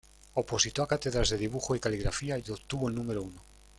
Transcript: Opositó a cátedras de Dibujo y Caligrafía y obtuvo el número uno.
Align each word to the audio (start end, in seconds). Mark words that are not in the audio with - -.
Opositó 0.33 0.81
a 0.81 0.87
cátedras 0.87 1.29
de 1.29 1.37
Dibujo 1.37 1.75
y 1.75 1.79
Caligrafía 1.79 2.35
y 2.39 2.49
obtuvo 2.49 2.89
el 2.89 2.95
número 2.95 3.21
uno. 3.21 3.39